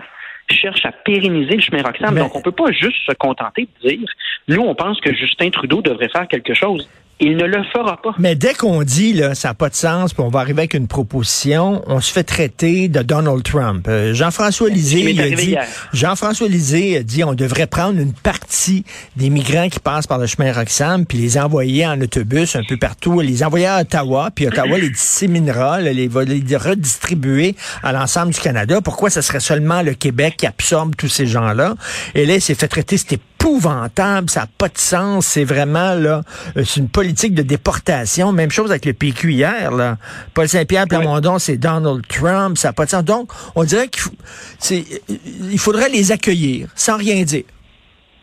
cherche 0.55 0.85
à 0.85 0.91
pérenniser 0.91 1.55
le 1.55 1.61
chemin 1.61 1.81
Roxham. 1.81 2.15
Donc, 2.15 2.35
on 2.35 2.41
peut 2.41 2.51
pas 2.51 2.71
juste 2.71 2.97
se 3.05 3.13
contenter 3.13 3.67
de 3.83 3.89
dire, 3.89 4.09
nous, 4.47 4.61
on 4.61 4.75
pense 4.75 4.99
que 5.01 5.13
Justin 5.13 5.49
Trudeau 5.49 5.81
devrait 5.81 6.09
faire 6.09 6.27
quelque 6.27 6.53
chose. 6.53 6.89
Il 7.19 7.35
ne 7.35 7.45
le 7.45 7.63
fera 7.73 7.97
pas. 7.97 8.13
Mais 8.19 8.35
dès 8.35 8.53
qu'on 8.53 8.83
dit 8.83 9.13
là, 9.13 9.33
ça 9.33 9.49
n'a 9.49 9.53
pas 9.55 9.69
de 9.69 9.75
sens, 9.75 10.13
puis 10.13 10.21
on 10.21 10.29
va 10.29 10.39
arriver 10.39 10.59
avec 10.59 10.75
une 10.75 10.87
proposition, 10.87 11.81
on 11.87 11.99
se 11.99 12.11
fait 12.11 12.23
traiter 12.23 12.89
de 12.89 13.01
Donald 13.01 13.41
Trump. 13.41 13.87
Euh, 13.87 14.13
Jean-François 14.13 14.69
Lisée 14.69 15.19
a 15.19 15.29
dit, 15.29 15.55
Jean-François 15.93 16.47
Lisée 16.47 16.97
a 16.97 17.03
dit, 17.03 17.23
on 17.23 17.33
devrait 17.33 17.65
prendre 17.65 17.99
une 17.99 18.13
partie 18.13 18.85
des 19.15 19.31
migrants 19.31 19.67
qui 19.67 19.79
passent 19.79 20.05
par 20.05 20.19
le 20.19 20.27
chemin 20.27 20.53
Roxham, 20.53 21.07
puis 21.07 21.17
les 21.17 21.39
envoyer 21.39 21.87
en 21.87 21.99
autobus 21.99 22.55
un 22.55 22.63
peu 22.67 22.77
partout, 22.77 23.19
les 23.19 23.43
envoyer 23.43 23.65
à 23.65 23.81
Ottawa, 23.81 24.29
puis 24.33 24.47
Ottawa 24.47 24.77
les 24.77 24.89
disséminera, 24.89 25.81
les 25.81 26.07
va 26.07 26.23
les 26.23 26.43
redistribuer 26.55 27.55
à 27.81 27.93
l'ensemble 27.93 28.31
du 28.31 28.39
Canada. 28.39 28.79
Pourquoi 28.81 29.09
ce 29.09 29.21
serait 29.21 29.39
seulement 29.39 29.81
le 29.81 29.95
Québec 29.95 30.35
qui 30.37 30.45
absorbe 30.45 30.95
tous 30.95 31.09
ces 31.09 31.25
gens-là? 31.25 31.75
Et 32.13 32.27
là, 32.27 32.35
il 32.35 32.41
s'est 32.41 32.55
fait 32.55 32.67
traiter, 32.67 32.97
c'était 32.97 33.19
épouvantable, 33.47 34.29
ça 34.29 34.41
n'a 34.41 34.47
pas 34.57 34.67
de 34.67 34.77
sens, 34.77 35.25
c'est 35.25 35.45
vraiment 35.45 35.93
là, 35.93 36.21
euh, 36.57 36.63
c'est 36.65 36.81
une 36.81 36.89
politique 36.89 37.33
de 37.33 37.41
déportation. 37.41 38.33
Même 38.33 38.51
chose 38.51 38.71
avec 38.71 38.85
le 38.85 38.93
PQ 38.93 39.33
hier, 39.33 39.71
là. 39.71 39.95
Paul 40.33 40.47
Saint-Pierre 40.47 40.85
Plamondon, 40.87 41.39
c'est 41.39 41.57
Donald 41.57 42.05
Trump, 42.07 42.57
ça 42.57 42.69
n'a 42.69 42.73
pas 42.73 42.85
de 42.85 42.89
sens. 42.89 43.05
Donc, 43.05 43.31
on 43.55 43.63
dirait 43.63 43.87
qu'il 43.87 45.59
faudrait 45.59 45.89
les 45.89 46.11
accueillir 46.11 46.67
sans 46.75 46.97
rien 46.97 47.23
dire. 47.23 47.45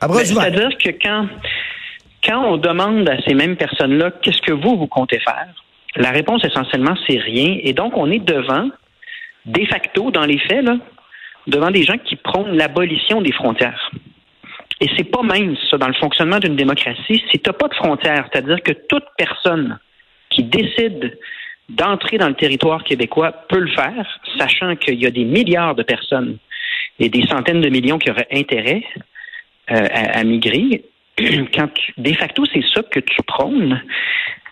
Ben, 0.03 0.13
c'est-à-dire 0.23 0.77
que 0.77 0.91
quand, 1.03 1.27
quand 2.23 2.45
on 2.45 2.57
demande 2.59 3.09
à 3.09 3.17
ces 3.27 3.33
mêmes 3.33 3.57
personnes-là, 3.57 4.11
qu'est-ce 4.23 4.43
que 4.43 4.53
vous, 4.53 4.77
vous 4.77 4.89
comptez 4.89 5.21
faire? 5.21 5.49
La 5.97 6.11
réponse 6.11 6.45
essentiellement, 6.45 6.97
c'est 7.07 7.19
rien. 7.19 7.57
Et 7.63 7.73
donc, 7.73 7.97
on 7.97 8.11
est 8.11 8.19
devant, 8.19 8.69
de 9.47 9.65
facto, 9.67 10.11
dans 10.11 10.27
les 10.27 10.39
faits, 10.39 10.65
là, 10.65 10.77
devant 11.47 11.71
des 11.71 11.85
gens 11.85 11.97
qui 11.97 12.17
prônent 12.17 12.57
l'abolition 12.57 13.23
des 13.23 13.33
frontières. 13.33 13.91
Et 14.81 14.89
c'est 14.97 15.05
pas 15.05 15.23
même 15.23 15.57
ça 15.71 15.79
dans 15.79 15.89
le 15.89 15.95
fonctionnement 15.95 16.39
d'une 16.39 16.57
démocratie. 16.57 17.23
Si 17.31 17.39
tu 17.39 17.43
n'as 17.47 17.53
pas 17.53 17.69
de 17.69 17.75
frontières, 17.75 18.29
c'est-à-dire 18.33 18.63
que 18.63 18.73
toute 18.73 19.05
personne 19.17 19.79
qui 20.31 20.43
décide 20.43 21.17
d'entrer 21.69 22.19
dans 22.19 22.29
le 22.29 22.35
territoire 22.35 22.85
québécois 22.85 23.33
peut 23.49 23.61
le 23.61 23.71
faire, 23.71 24.21
sachant 24.39 24.77
qu'il 24.77 25.01
y 25.01 25.07
a 25.07 25.11
des 25.11 25.25
milliards 25.25 25.75
de 25.75 25.83
personnes 25.83 26.39
et 26.99 27.09
des 27.09 27.23
centaines 27.27 27.61
de 27.61 27.69
millions 27.69 27.99
qui 27.99 28.11
auraient 28.11 28.29
intérêt 28.33 28.85
euh, 29.71 29.87
à, 29.91 30.23
migrer. 30.25 30.85
Quand 31.55 31.71
de 31.97 32.13
facto, 32.13 32.45
c'est 32.53 32.65
ça 32.75 32.83
que 32.83 33.01
tu 33.01 33.23
prônes. 33.23 33.83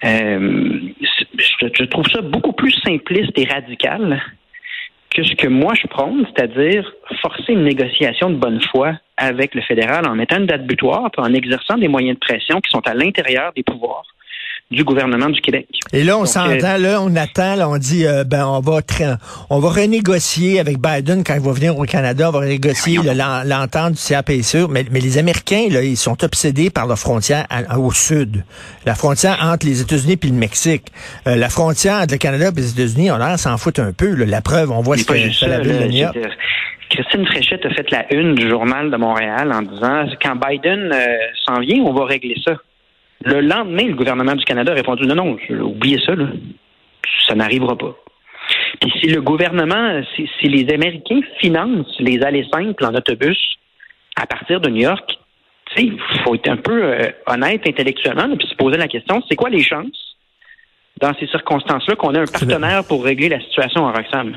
Euh, 0.04 0.80
je, 1.00 1.84
trouve 1.84 2.06
ça 2.08 2.22
beaucoup 2.22 2.52
plus 2.52 2.72
simpliste 2.84 3.36
et 3.36 3.44
radical 3.44 4.22
que 5.12 5.22
ce 5.22 5.34
que 5.34 5.48
moi 5.48 5.74
je 5.74 5.86
prône, 5.86 6.26
c'est-à-dire 6.26 6.90
forcer 7.20 7.52
une 7.52 7.64
négociation 7.64 8.30
de 8.30 8.36
bonne 8.36 8.60
foi 8.70 8.94
avec 9.16 9.54
le 9.54 9.62
fédéral 9.62 10.06
en 10.06 10.14
mettant 10.14 10.38
une 10.38 10.46
date 10.46 10.66
butoir, 10.66 11.10
puis 11.10 11.22
en 11.22 11.32
exerçant 11.32 11.76
des 11.76 11.88
moyens 11.88 12.18
de 12.18 12.20
pression 12.20 12.60
qui 12.60 12.70
sont 12.70 12.86
à 12.86 12.94
l'intérieur 12.94 13.52
des 13.54 13.62
pouvoirs 13.62 14.06
du 14.72 14.84
gouvernement 14.84 15.28
du 15.28 15.40
Québec. 15.40 15.68
Et 15.92 16.02
là, 16.02 16.18
on 16.18 16.24
s'entend, 16.24 16.78
là, 16.78 17.00
on 17.00 17.14
attend, 17.14 17.54
là, 17.56 17.68
on 17.68 17.76
dit, 17.76 18.06
euh, 18.06 18.24
ben, 18.24 18.46
on 18.46 18.60
va, 18.60 18.80
on 19.50 19.58
va 19.58 19.68
renégocier 19.68 20.58
avec 20.58 20.78
Biden 20.78 21.22
quand 21.24 21.34
il 21.34 21.40
va 21.40 21.52
venir 21.52 21.78
au 21.78 21.84
Canada, 21.84 22.28
on 22.28 22.32
va 22.32 22.40
renégocier 22.40 22.98
l'entente 23.44 23.92
du 23.92 24.02
CAPSE. 24.02 24.68
Mais, 24.70 24.84
mais 24.90 25.00
les 25.00 25.18
Américains, 25.18 25.68
là, 25.70 25.82
ils 25.82 25.96
sont 25.96 26.24
obsédés 26.24 26.70
par 26.70 26.86
la 26.86 26.96
frontière 26.96 27.46
au 27.76 27.92
sud. 27.92 28.44
La 28.86 28.94
frontière 28.94 29.38
entre 29.42 29.66
les 29.66 29.80
États-Unis 29.82 30.18
et 30.22 30.26
le 30.26 30.32
Mexique. 30.32 30.86
Euh, 31.26 31.36
la 31.36 31.48
frontière 31.48 32.00
entre 32.00 32.14
le 32.14 32.18
Canada 32.18 32.48
et 32.48 32.60
les 32.60 32.70
États-Unis, 32.70 33.10
on 33.10 33.16
a 33.16 33.28
l'air 33.28 33.38
s'en 33.38 33.58
foutre 33.58 33.80
un 33.80 33.92
peu. 33.92 34.14
La 34.24 34.40
preuve, 34.40 34.70
on 34.70 34.80
voit 34.80 34.96
ce 34.96 35.04
que 35.04 35.14
fait 35.14 35.48
la 35.48 35.60
ville 35.60 35.78
de. 35.78 36.28
Christine 36.88 37.24
Fréchette 37.26 37.64
a 37.64 37.70
fait 37.70 37.90
la 37.90 38.12
une 38.12 38.34
du 38.34 38.50
journal 38.50 38.90
de 38.90 38.96
Montréal 38.96 39.50
en 39.50 39.62
disant 39.62 40.04
quand 40.22 40.36
Biden 40.36 40.92
euh, 40.92 41.16
s'en 41.46 41.60
vient, 41.60 41.82
on 41.84 41.94
va 41.94 42.04
régler 42.04 42.36
ça. 42.44 42.56
Le 43.24 43.40
lendemain, 43.40 43.86
le 43.86 43.94
gouvernement 43.94 44.34
du 44.34 44.44
Canada 44.44 44.72
a 44.72 44.74
répondu 44.74 45.06
non, 45.06 45.14
non, 45.14 45.36
oubliez 45.60 46.00
ça, 46.04 46.14
là. 46.14 46.26
ça 47.26 47.34
n'arrivera 47.34 47.76
pas. 47.76 47.94
Puis 48.80 48.92
si 49.00 49.08
le 49.08 49.20
gouvernement, 49.20 50.02
si, 50.16 50.48
les 50.48 50.72
Américains 50.72 51.20
financent 51.38 51.98
les 52.00 52.22
allées 52.22 52.46
simples 52.52 52.84
en 52.84 52.94
autobus 52.94 53.38
à 54.16 54.26
partir 54.26 54.60
de 54.60 54.68
New 54.68 54.82
York, 54.82 55.18
il 55.76 55.98
faut 56.24 56.34
être 56.34 56.48
un 56.48 56.56
peu 56.56 56.82
euh, 56.84 57.10
honnête 57.26 57.66
intellectuellement, 57.66 58.36
puis 58.36 58.46
se 58.46 58.54
poser 58.56 58.76
la 58.76 58.88
question, 58.88 59.22
c'est 59.28 59.36
quoi 59.36 59.48
les 59.48 59.62
chances 59.62 60.16
dans 61.00 61.14
ces 61.18 61.26
circonstances-là 61.28 61.96
qu'on 61.96 62.14
ait 62.14 62.18
un 62.18 62.26
partenaire 62.26 62.84
pour 62.86 63.04
régler 63.04 63.28
la 63.28 63.40
situation 63.40 63.82
en 63.84 63.92
Roxham? 63.92 64.36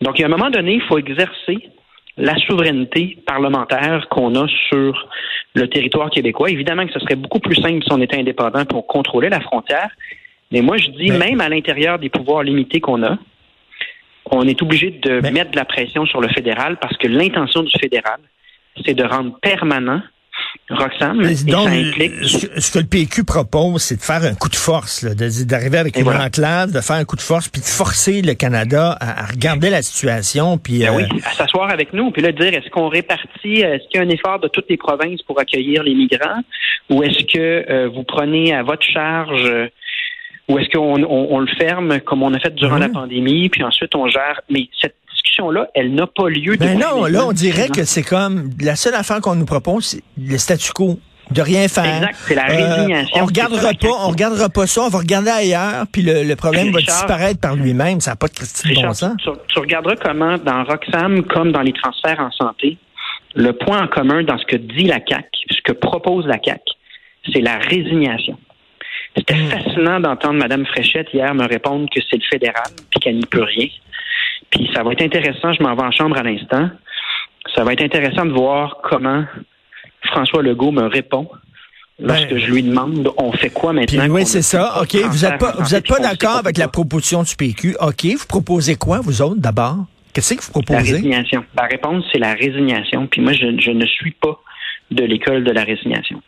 Donc, 0.00 0.18
il 0.18 0.22
y 0.22 0.24
a 0.24 0.26
un 0.26 0.30
moment 0.30 0.50
donné, 0.50 0.74
il 0.74 0.82
faut 0.82 0.98
exercer 0.98 1.68
la 2.16 2.36
souveraineté 2.36 3.18
parlementaire 3.26 4.08
qu'on 4.08 4.34
a 4.34 4.46
sur 4.68 5.08
le 5.54 5.68
territoire 5.68 6.10
québécois. 6.10 6.50
Évidemment 6.50 6.86
que 6.86 6.92
ce 6.92 7.00
serait 7.00 7.16
beaucoup 7.16 7.40
plus 7.40 7.56
simple 7.56 7.82
si 7.84 7.92
on 7.92 8.00
était 8.00 8.18
indépendant 8.18 8.64
pour 8.64 8.86
contrôler 8.86 9.28
la 9.28 9.40
frontière. 9.40 9.90
Mais 10.50 10.62
moi, 10.62 10.76
je 10.76 10.88
dis, 10.90 11.10
même 11.10 11.40
à 11.40 11.48
l'intérieur 11.48 11.98
des 11.98 12.08
pouvoirs 12.08 12.42
limités 12.42 12.80
qu'on 12.80 13.02
a, 13.02 13.18
on 14.30 14.46
est 14.46 14.60
obligé 14.62 14.90
de 14.90 15.20
mettre 15.30 15.50
de 15.52 15.56
la 15.56 15.64
pression 15.64 16.06
sur 16.06 16.20
le 16.20 16.28
fédéral 16.28 16.78
parce 16.80 16.96
que 16.96 17.06
l'intention 17.06 17.62
du 17.62 17.72
fédéral, 17.78 18.18
c'est 18.84 18.94
de 18.94 19.04
rendre 19.04 19.38
permanent 19.40 20.02
Roxane, 20.68 21.18
donc, 21.18 21.68
ce, 21.68 22.72
que 22.72 22.78
le 22.80 22.86
PQ 22.86 23.24
propose, 23.24 23.82
c'est 23.82 23.96
de 23.96 24.02
faire 24.02 24.24
un 24.24 24.34
coup 24.34 24.48
de 24.48 24.56
force, 24.56 25.04
d'arriver 25.04 25.78
avec 25.78 25.96
une 25.96 26.08
enclave, 26.08 26.72
de 26.72 26.80
faire 26.80 26.96
un 26.96 27.04
coup 27.04 27.14
de 27.14 27.20
force, 27.20 27.48
puis 27.48 27.60
de 27.60 27.66
forcer 27.66 28.20
le 28.20 28.34
Canada 28.34 28.96
à, 29.00 29.26
regarder 29.26 29.70
la 29.70 29.82
situation, 29.82 30.58
puis 30.58 30.80
ben 30.80 30.96
oui, 30.96 31.04
euh, 31.04 31.18
à 31.24 31.32
s'asseoir 31.34 31.70
avec 31.70 31.92
nous, 31.92 32.10
puis 32.10 32.20
là 32.20 32.32
dire 32.32 32.52
est-ce 32.52 32.68
qu'on 32.70 32.88
répartit, 32.88 33.60
est-ce 33.60 33.88
qu'il 33.88 33.94
y 33.94 33.98
a 33.98 34.02
un 34.02 34.08
effort 34.08 34.40
de 34.40 34.48
toutes 34.48 34.68
les 34.68 34.76
provinces 34.76 35.22
pour 35.22 35.38
accueillir 35.38 35.84
les 35.84 35.94
migrants, 35.94 36.40
ou 36.90 37.04
est-ce 37.04 37.22
que 37.32 37.70
euh, 37.70 37.88
vous 37.88 38.02
prenez 38.02 38.52
à 38.52 38.64
votre 38.64 38.84
charge 38.84 39.70
ou 40.48 40.58
est-ce 40.58 40.68
qu'on 40.70 41.02
on, 41.02 41.40
le 41.40 41.52
ferme 41.58 42.00
comme 42.00 42.22
on 42.22 42.32
a 42.32 42.38
fait 42.38 42.54
durant 42.54 42.78
la 42.78 42.86
mhm. 42.86 42.94
pandémie, 42.94 43.48
puis 43.48 43.64
ensuite 43.64 43.94
on 43.96 44.08
gère. 44.08 44.40
Mais 44.48 44.68
cette 44.80 44.95
discussion-là, 45.26 45.68
elle 45.74 45.94
n'a 45.94 46.06
pas 46.06 46.28
lieu. 46.28 46.56
Ben 46.56 46.78
non, 46.78 47.04
là 47.04 47.26
on 47.26 47.32
dirait 47.32 47.68
que 47.68 47.84
c'est 47.84 48.02
comme 48.02 48.50
la 48.60 48.76
seule 48.76 48.94
affaire 48.94 49.20
qu'on 49.20 49.34
nous 49.34 49.46
propose, 49.46 49.84
c'est 49.84 50.02
le 50.18 50.38
statu 50.38 50.72
quo 50.72 50.98
de 51.30 51.42
rien 51.42 51.66
faire. 51.66 51.84
Exact, 51.84 52.16
c'est 52.28 52.34
la 52.34 52.50
euh, 52.50 52.74
résignation. 52.74 53.22
on 53.22 53.26
regardera 53.26 53.72
pas, 53.72 53.88
on 53.88 54.08
regardera 54.10 54.48
pas 54.48 54.66
ça, 54.66 54.82
on 54.82 54.88
va 54.88 54.98
regarder 54.98 55.30
ailleurs, 55.30 55.86
puis 55.90 56.02
le, 56.02 56.34
problème 56.36 56.70
va 56.70 56.80
disparaître 56.80 57.40
par 57.40 57.56
lui-même. 57.56 58.00
Ça 58.00 58.12
n'a 58.12 58.16
pas 58.16 58.28
de 58.28 58.34
Christine 58.34 58.74
bon 58.74 58.92
sens. 58.92 59.16
Tu, 59.18 59.30
tu, 59.48 59.58
regarderas 59.58 59.96
comment 59.96 60.38
dans 60.38 60.62
Roxham, 60.64 61.24
comme 61.24 61.50
dans 61.50 61.62
les 61.62 61.72
transferts 61.72 62.20
en 62.20 62.30
santé, 62.30 62.78
le 63.34 63.52
point 63.52 63.84
en 63.84 63.88
commun 63.88 64.22
dans 64.22 64.38
ce 64.38 64.44
que 64.46 64.56
dit 64.56 64.84
la 64.84 65.00
CAC, 65.00 65.26
ce 65.50 65.60
que 65.62 65.72
propose 65.72 66.26
la 66.26 66.38
CAC, 66.38 66.62
c'est 67.32 67.40
la 67.40 67.58
résignation. 67.58 68.38
C'était 69.16 69.34
hmm. 69.34 69.48
fascinant 69.48 70.00
d'entendre 70.00 70.34
Mme 70.34 70.66
Fréchette 70.66 71.08
hier 71.12 71.34
me 71.34 71.46
répondre 71.46 71.88
que 71.92 72.00
c'est 72.08 72.16
le 72.16 72.28
fédéral 72.30 72.70
puis 72.90 73.00
qu'elle 73.00 73.16
n'y 73.16 73.26
peut 73.26 73.42
rien. 73.42 73.68
Puis 74.50 74.68
ça 74.74 74.82
va 74.82 74.92
être 74.92 75.02
intéressant, 75.02 75.52
je 75.52 75.62
m'en 75.62 75.74
vais 75.74 75.82
en 75.82 75.90
chambre 75.90 76.16
à 76.16 76.22
l'instant. 76.22 76.70
Ça 77.54 77.64
va 77.64 77.72
être 77.72 77.82
intéressant 77.82 78.26
de 78.26 78.32
voir 78.32 78.78
comment 78.82 79.24
François 80.04 80.42
Legault 80.42 80.72
me 80.72 80.86
répond 80.86 81.28
lorsque 81.98 82.30
ben, 82.30 82.38
je 82.38 82.52
lui 82.52 82.62
demande 82.62 83.10
on 83.16 83.32
fait 83.32 83.50
quoi 83.50 83.72
maintenant. 83.72 84.06
oui, 84.10 84.26
c'est 84.26 84.42
ça. 84.42 84.80
OK. 84.82 84.94
Vous 84.94 85.26
n'êtes 85.26 85.38
pas, 85.38 85.52
vous 85.58 85.74
êtes 85.74 85.86
pas 85.86 85.98
d'accord 85.98 86.36
avec 86.36 86.58
la 86.58 86.68
proposition 86.68 87.22
du 87.22 87.34
PQ. 87.36 87.76
OK. 87.80 88.04
Vous 88.04 88.26
proposez 88.26 88.76
quoi, 88.76 89.00
vous 89.00 89.22
autres, 89.22 89.40
d'abord? 89.40 89.86
Qu'est-ce 90.12 90.34
que 90.34 90.42
vous 90.42 90.50
proposez? 90.50 90.92
La 90.92 90.96
résignation. 90.96 91.44
La 91.56 91.66
réponse, 91.66 92.04
c'est 92.12 92.18
la 92.18 92.32
résignation. 92.34 93.06
Puis 93.06 93.20
moi, 93.20 93.32
je 93.32 93.70
ne 93.70 93.86
suis 93.86 94.12
pas 94.12 94.38
de 94.90 95.04
l'école 95.04 95.44
de 95.44 95.50
la 95.50 95.64
résignation. 95.64 96.22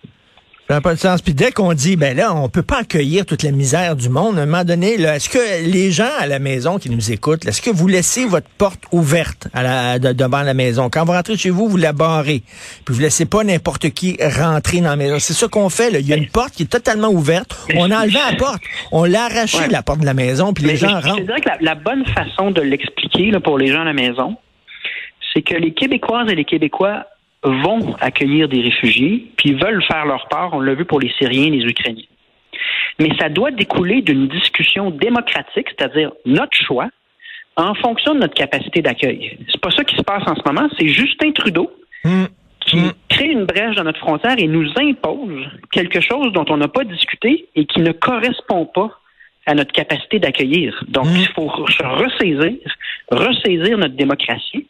Ça 0.68 0.74
n'a 0.74 0.80
pas 0.82 0.92
de 0.92 0.98
sens. 0.98 1.22
Puis 1.22 1.32
dès 1.32 1.50
qu'on 1.50 1.72
dit, 1.72 1.96
ben 1.96 2.14
là, 2.14 2.34
on 2.34 2.50
peut 2.50 2.62
pas 2.62 2.80
accueillir 2.80 3.24
toute 3.24 3.42
la 3.42 3.52
misère 3.52 3.96
du 3.96 4.10
monde, 4.10 4.38
à 4.38 4.42
un 4.42 4.44
moment 4.44 4.64
donné, 4.64 5.00
est-ce 5.00 5.30
que 5.30 5.64
les 5.64 5.90
gens 5.90 6.10
à 6.20 6.26
la 6.26 6.38
maison 6.38 6.78
qui 6.78 6.90
nous 6.90 7.10
écoutent, 7.10 7.46
est-ce 7.46 7.62
que 7.62 7.70
vous 7.70 7.88
laissez 7.88 8.26
votre 8.26 8.50
porte 8.58 8.82
ouverte 8.92 9.48
à 9.54 9.62
la, 9.62 9.98
devant 9.98 10.42
la 10.42 10.52
maison? 10.52 10.90
Quand 10.90 11.06
vous 11.06 11.12
rentrez 11.12 11.38
chez 11.38 11.48
vous, 11.48 11.68
vous 11.68 11.78
la 11.78 11.94
barrez. 11.94 12.42
Puis 12.84 12.94
vous 12.94 13.00
laissez 13.00 13.24
pas 13.24 13.44
n'importe 13.44 13.88
qui 13.88 14.18
rentrer 14.20 14.82
dans 14.82 14.90
la 14.90 14.96
maison. 14.96 15.18
C'est 15.18 15.32
ça 15.32 15.48
qu'on 15.48 15.70
fait. 15.70 15.90
Là. 15.90 16.00
Il 16.00 16.06
y 16.06 16.12
a 16.12 16.16
une 16.16 16.28
porte 16.28 16.52
qui 16.52 16.64
est 16.64 16.70
totalement 16.70 17.08
ouverte. 17.08 17.56
On 17.74 17.90
a 17.90 18.02
enlevé 18.02 18.18
la 18.30 18.36
porte. 18.36 18.62
On 18.92 19.04
l'a 19.04 19.24
arraché, 19.24 19.68
la 19.70 19.82
porte 19.82 20.00
de 20.00 20.06
la 20.06 20.12
maison, 20.12 20.52
puis 20.52 20.64
les 20.64 20.76
gens 20.76 21.00
rentrent. 21.00 21.16
Je 21.16 21.22
dirais 21.22 21.40
que 21.40 21.64
la, 21.64 21.76
bonne 21.76 22.04
façon 22.04 22.50
de 22.50 22.60
l'expliquer 22.60 23.32
pour 23.42 23.56
les 23.56 23.68
gens 23.68 23.80
à 23.80 23.86
la 23.86 23.94
maison, 23.94 24.36
c'est 25.32 25.40
que 25.40 25.54
les 25.54 25.72
Québécoises 25.72 26.28
et 26.28 26.34
les 26.34 26.44
Québécois 26.44 27.06
vont 27.42 27.94
accueillir 28.00 28.48
des 28.48 28.60
réfugiés, 28.60 29.30
puis 29.36 29.54
veulent 29.54 29.82
faire 29.84 30.06
leur 30.06 30.28
part. 30.28 30.54
On 30.54 30.60
l'a 30.60 30.74
vu 30.74 30.84
pour 30.84 31.00
les 31.00 31.10
Syriens 31.18 31.52
et 31.52 31.56
les 31.58 31.64
Ukrainiens. 31.64 32.04
Mais 32.98 33.10
ça 33.18 33.28
doit 33.28 33.50
découler 33.50 34.02
d'une 34.02 34.28
discussion 34.28 34.90
démocratique, 34.90 35.68
c'est-à-dire 35.68 36.10
notre 36.26 36.56
choix, 36.56 36.88
en 37.56 37.74
fonction 37.74 38.14
de 38.14 38.20
notre 38.20 38.34
capacité 38.34 38.82
d'accueil. 38.82 39.38
C'est 39.50 39.60
pas 39.60 39.70
ça 39.70 39.84
qui 39.84 39.96
se 39.96 40.02
passe 40.02 40.22
en 40.26 40.34
ce 40.34 40.42
moment. 40.46 40.68
C'est 40.78 40.88
Justin 40.88 41.32
Trudeau 41.32 41.70
hmm. 42.04 42.24
qui 42.60 42.76
hmm. 42.78 42.92
crée 43.08 43.30
une 43.30 43.44
brèche 43.44 43.76
dans 43.76 43.84
notre 43.84 44.00
frontière 44.00 44.34
et 44.38 44.46
nous 44.46 44.68
impose 44.76 45.46
quelque 45.72 46.00
chose 46.00 46.32
dont 46.32 46.44
on 46.48 46.56
n'a 46.56 46.68
pas 46.68 46.84
discuté 46.84 47.48
et 47.54 47.66
qui 47.66 47.80
ne 47.80 47.92
correspond 47.92 48.66
pas 48.66 48.90
à 49.46 49.54
notre 49.54 49.72
capacité 49.72 50.18
d'accueillir. 50.18 50.84
Donc, 50.88 51.06
hmm. 51.06 51.16
il 51.16 51.28
faut 51.28 51.46
ressaisir, 51.46 52.58
ressaisir 53.10 53.78
notre 53.78 53.94
démocratie 53.94 54.66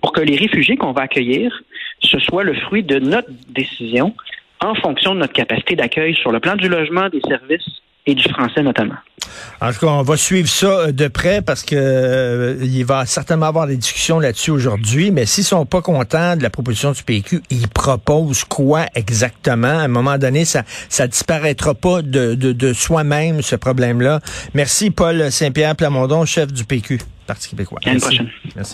pour 0.00 0.12
que 0.12 0.20
les 0.20 0.36
réfugiés 0.36 0.76
qu'on 0.76 0.92
va 0.92 1.02
accueillir, 1.02 1.62
ce 2.00 2.18
soit 2.18 2.44
le 2.44 2.54
fruit 2.54 2.82
de 2.82 2.98
notre 2.98 3.28
décision 3.48 4.14
en 4.60 4.74
fonction 4.74 5.14
de 5.14 5.20
notre 5.20 5.32
capacité 5.32 5.76
d'accueil 5.76 6.14
sur 6.14 6.32
le 6.32 6.40
plan 6.40 6.56
du 6.56 6.68
logement, 6.68 7.08
des 7.08 7.20
services 7.28 7.66
et 8.06 8.14
du 8.14 8.28
français 8.28 8.62
notamment. 8.62 8.94
En 9.60 9.72
tout 9.72 9.80
cas, 9.80 9.86
on 9.88 10.02
va 10.02 10.16
suivre 10.16 10.48
ça 10.48 10.66
euh, 10.66 10.92
de 10.92 11.08
près 11.08 11.42
parce 11.42 11.64
que 11.64 11.74
euh, 11.76 12.56
il 12.62 12.84
va 12.84 13.04
certainement 13.06 13.46
avoir 13.46 13.66
des 13.66 13.76
discussions 13.76 14.20
là-dessus 14.20 14.52
aujourd'hui. 14.52 15.10
Mais 15.10 15.26
s'ils 15.26 15.44
sont 15.44 15.66
pas 15.66 15.82
contents 15.82 16.36
de 16.36 16.42
la 16.42 16.50
proposition 16.50 16.92
du 16.92 17.02
PQ, 17.02 17.42
ils 17.50 17.68
proposent 17.68 18.44
quoi 18.44 18.86
exactement? 18.94 19.66
À 19.66 19.82
un 19.82 19.88
moment 19.88 20.18
donné, 20.18 20.44
ça 20.44 20.62
ça 20.88 21.08
disparaîtra 21.08 21.74
pas 21.74 22.02
de, 22.02 22.34
de, 22.34 22.52
de 22.52 22.72
soi-même 22.72 23.42
ce 23.42 23.56
problème-là. 23.56 24.20
Merci 24.54 24.90
Paul 24.90 25.30
Saint-Pierre 25.32 25.74
Plamondon, 25.74 26.24
chef 26.24 26.52
du 26.52 26.64
PQ, 26.64 27.00
Parti 27.26 27.48
québécois. 27.48 27.80
À 27.84 27.92
une 27.92 28.00
prochaine. 28.00 28.30
Merci. 28.54 28.60